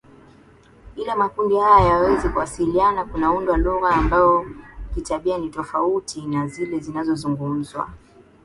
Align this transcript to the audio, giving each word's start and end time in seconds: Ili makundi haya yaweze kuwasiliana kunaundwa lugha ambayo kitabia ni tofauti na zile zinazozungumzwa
Ili 0.95 1.15
makundi 1.15 1.57
haya 1.59 1.87
yaweze 1.89 2.29
kuwasiliana 2.29 3.05
kunaundwa 3.05 3.57
lugha 3.57 3.89
ambayo 3.89 4.45
kitabia 4.95 5.37
ni 5.37 5.49
tofauti 5.49 6.21
na 6.21 6.47
zile 6.47 6.79
zinazozungumzwa 6.79 7.89